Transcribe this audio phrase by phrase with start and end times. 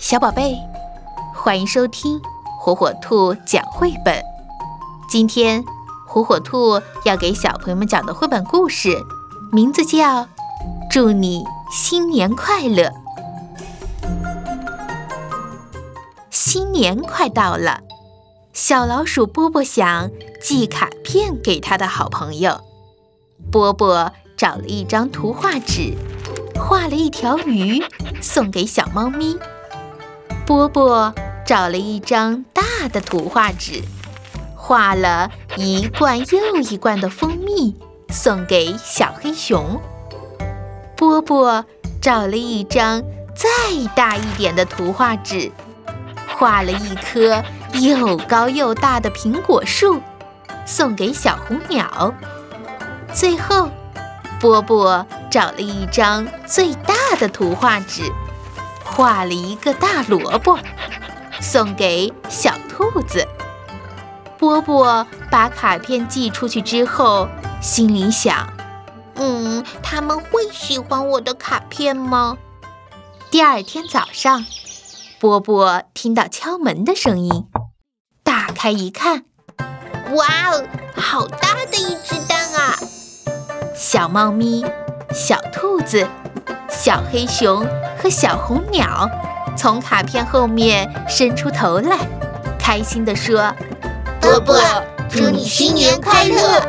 [0.00, 0.56] 小宝贝，
[1.34, 2.18] 欢迎收听
[2.58, 4.24] 火火兔讲绘本。
[5.10, 5.62] 今天，
[6.06, 8.96] 火火兔要给小朋友们讲的绘本故事，
[9.52, 10.22] 名字叫
[10.90, 12.84] 《祝你新年快乐》。
[16.30, 17.82] 新年快到了，
[18.54, 20.10] 小老鼠波波想
[20.40, 22.62] 寄卡片给他的好朋友。
[23.52, 25.94] 波波找了一张图画纸，
[26.54, 27.84] 画了一条鱼，
[28.22, 29.38] 送给小猫咪。
[30.50, 31.14] 波波
[31.46, 33.84] 找了一张大的图画纸，
[34.56, 37.76] 画了一罐又一罐的蜂蜜，
[38.08, 39.80] 送给小黑熊。
[40.96, 41.64] 波波
[42.02, 43.00] 找了一张
[43.32, 43.48] 再
[43.94, 45.52] 大一点的图画纸，
[46.36, 50.00] 画了一棵又高又大的苹果树，
[50.66, 52.12] 送给小红鸟。
[53.12, 53.70] 最后，
[54.40, 58.02] 波波找了一张最大的图画纸。
[58.84, 60.58] 画了一个大萝卜，
[61.40, 63.26] 送给小兔子。
[64.38, 67.28] 波波把卡片寄出去之后，
[67.60, 68.52] 心里想
[69.16, 72.38] ：“嗯，他们会喜欢我的卡片吗？”
[73.30, 74.44] 第二天早上，
[75.20, 77.46] 波波听到敲门的声音，
[78.24, 79.24] 打开一看，
[80.14, 80.64] 哇哦，
[80.96, 82.74] 好大的一只蛋啊！
[83.76, 84.64] 小猫咪，
[85.12, 86.08] 小兔子。
[86.70, 87.66] 小黑熊
[88.00, 89.08] 和小红鸟
[89.56, 91.98] 从卡片后面伸出头来，
[92.58, 93.52] 开心地说
[94.20, 94.56] ：“波波，
[95.10, 96.62] 祝你新年快乐！”